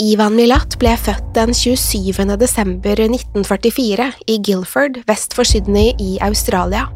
[0.00, 2.24] Ivan Milat ble født den 27.
[2.40, 6.86] desember 1944 i Guilford vest for Sydney i Australia.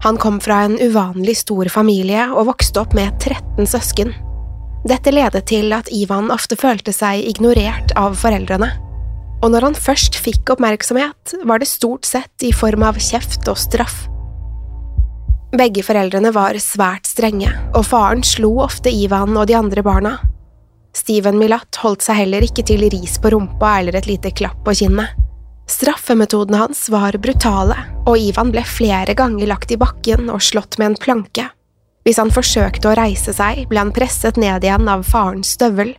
[0.00, 4.14] Han kom fra en uvanlig stor familie og vokste opp med 13 søsken.
[4.88, 8.70] Dette ledet til at Ivan ofte følte seg ignorert av foreldrene.
[9.44, 13.60] Og når han først fikk oppmerksomhet, var det stort sett i form av kjeft og
[13.60, 14.06] straff.
[15.56, 20.14] Begge foreldrene var svært strenge, og faren slo ofte Ivan og de andre barna.
[20.96, 24.72] Steven Milat holdt seg heller ikke til ris på rumpa eller et lite klapp på
[24.80, 25.12] kinnet.
[25.68, 27.76] Straffemetodene hans var brutale,
[28.06, 31.48] og Ivan ble flere ganger lagt i bakken og slått med en planke.
[32.06, 35.90] Hvis han forsøkte å reise seg, ble han presset ned igjen av farens støvel.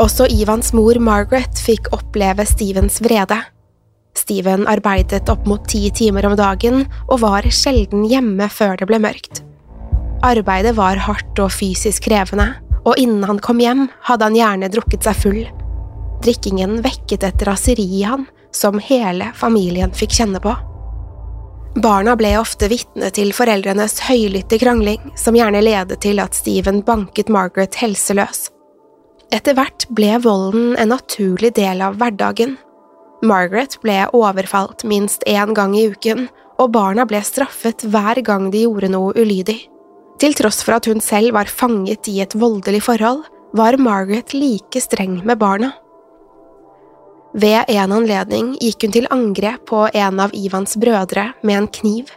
[0.00, 3.40] Også Ivans mor Margaret fikk oppleve Stevens vrede.
[4.14, 9.00] Steven arbeidet opp mot ti timer om dagen og var sjelden hjemme før det ble
[9.02, 9.40] mørkt.
[10.24, 12.52] Arbeidet var hardt og fysisk krevende,
[12.84, 15.42] og innen han kom hjem, hadde han gjerne drukket seg full.
[16.24, 20.54] Drikkingen vekket et raseri i han som hele familien fikk kjenne på.
[21.82, 27.32] Barna ble ofte vitne til foreldrenes høylytte krangling, som gjerne ledet til at Steven banket
[27.34, 28.46] Margaret helseløs.
[29.34, 32.54] Etter hvert ble volden en naturlig del av hverdagen.
[33.26, 36.28] Margaret ble overfalt minst én gang i uken,
[36.62, 39.64] og barna ble straffet hver gang de gjorde noe ulydig.
[40.24, 44.80] Til tross for at hun selv var fanget i et voldelig forhold, var Margaret like
[44.80, 45.68] streng med barna.
[47.36, 52.08] Ved en anledning gikk hun til angrep på en av Ivans brødre med en kniv.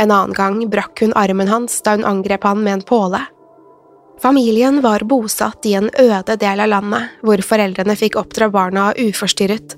[0.00, 3.20] En annen gang brakk hun armen hans da hun angrep han med en påle.
[4.22, 9.76] Familien var bosatt i en øde del av landet, hvor foreldrene fikk oppdra barna uforstyrret.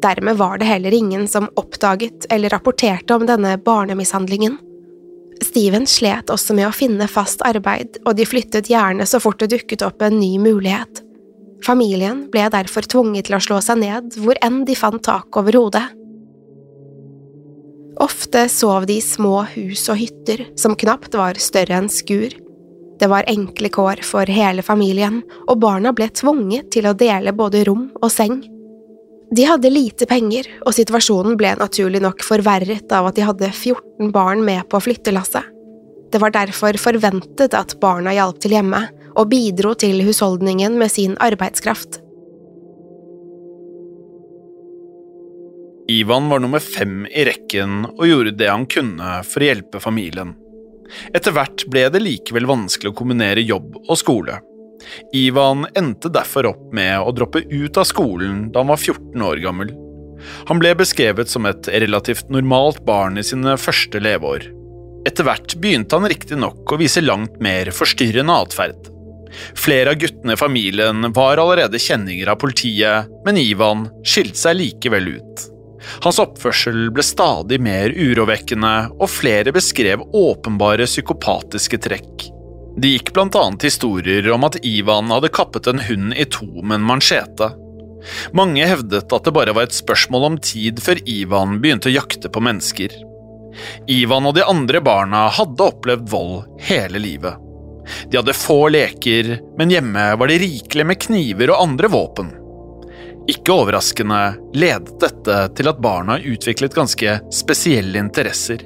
[0.00, 4.56] Dermed var det heller ingen som oppdaget eller rapporterte om denne barnemishandlingen.
[5.44, 9.50] Steven slet også med å finne fast arbeid, og de flyttet gjerne så fort det
[9.54, 11.00] dukket opp en ny mulighet.
[11.64, 15.56] Familien ble derfor tvunget til å slå seg ned hvor enn de fant tak over
[15.60, 15.86] hodet.
[18.00, 22.32] Ofte sov de i små hus og hytter som knapt var større enn skur.
[23.00, 27.64] Det var enkle kår for hele familien, og barna ble tvunget til å dele både
[27.68, 28.40] rom og seng.
[29.30, 34.10] De hadde lite penger, og situasjonen ble naturlig nok forverret av at de hadde 14
[34.14, 35.46] barn med på flyttelasset.
[36.10, 38.82] Det var derfor forventet at barna hjalp til hjemme,
[39.14, 42.00] og bidro til husholdningen med sin arbeidskraft.
[45.90, 50.36] Ivan var nummer fem i rekken og gjorde det han kunne for å hjelpe familien.
[51.14, 54.38] Etter hvert ble det likevel vanskelig å kombinere jobb og skole.
[55.16, 59.42] Ivan endte derfor opp med å droppe ut av skolen da han var 14 år
[59.44, 59.74] gammel.
[60.50, 64.48] Han ble beskrevet som et relativt normalt barn i sine første leveår.
[65.08, 68.90] Etter hvert begynte han riktignok å vise langt mer forstyrrende atferd.
[69.56, 75.14] Flere av guttene i familien var allerede kjenninger av politiet, men Ivan skilte seg likevel
[75.16, 75.46] ut.
[76.04, 82.28] Hans oppførsel ble stadig mer urovekkende, og flere beskrev åpenbare psykopatiske trekk.
[82.80, 86.78] Det gikk blant annet historier om at Ivan hadde kappet en hund i to med
[86.78, 87.50] en mansjete.
[88.32, 92.30] Mange hevdet at det bare var et spørsmål om tid før Ivan begynte å jakte
[92.32, 92.94] på mennesker.
[93.90, 97.36] Ivan og de andre barna hadde opplevd vold hele livet.
[98.08, 102.32] De hadde få leker, men hjemme var de rikelig med kniver og andre våpen.
[103.28, 104.22] Ikke overraskende
[104.56, 108.64] ledet dette til at barna utviklet ganske spesielle interesser.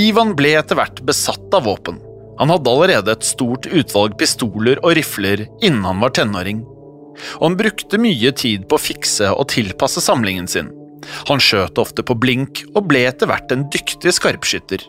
[0.00, 2.00] Ivan ble etter hvert besatt av våpen.
[2.38, 6.62] Han hadde allerede et stort utvalg pistoler og rifler innen han var tenåring.
[7.38, 10.70] Og han brukte mye tid på å fikse og tilpasse samlingen sin.
[11.30, 14.84] Han skjøt ofte på blink og ble etter hvert en dyktig skarpskytter.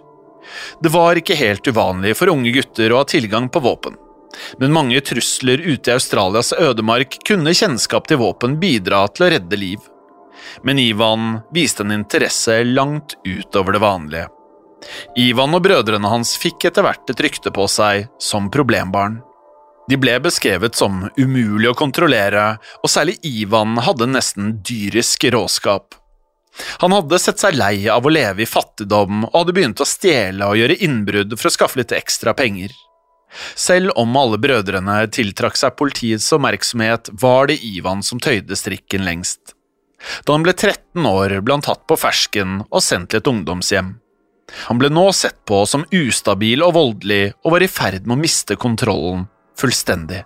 [0.82, 3.98] Det var ikke helt uvanlig for unge gutter å ha tilgang på våpen,
[4.62, 9.62] men mange trusler ute i Australias ødemark kunne kjennskap til våpen bidra til å redde
[9.62, 9.80] liv.
[10.66, 14.28] Men Ivan viste en interesse langt utover det vanlige.
[15.20, 19.20] Ivan og brødrene hans fikk etter hvert et rykte på seg som problembarn.
[19.90, 25.96] De ble beskrevet som umulig å kontrollere, og særlig Ivan hadde nesten dyrisk råskap.
[26.84, 30.50] Han hadde sett seg lei av å leve i fattigdom og hadde begynt å stjele
[30.50, 32.74] og gjøre innbrudd for å skaffe litt ekstra penger.
[33.56, 39.56] Selv om alle brødrene tiltrakk seg politiets oppmerksomhet, var det Ivan som tøyde strikken lengst.
[40.26, 43.98] Da han ble 13 år, ble han tatt på fersken og sendt til et ungdomshjem.
[44.68, 48.22] Han ble nå sett på som ustabil og voldelig og var i ferd med å
[48.22, 49.28] miste kontrollen
[49.60, 50.24] fullstendig.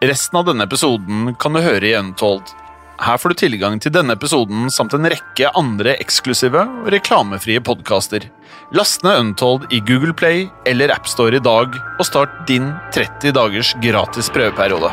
[0.00, 2.54] Resten av denne episoden kan du høre i Untold,
[3.00, 8.26] her får du tilgang til denne episoden samt en rekke andre eksklusive og reklamefrie podkaster.
[8.76, 13.72] Last ned Untold i Google Play eller AppStore i dag, og start din 30 dagers
[13.80, 14.92] gratis prøveperiode.